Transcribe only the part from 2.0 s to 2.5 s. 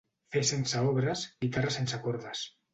cordes.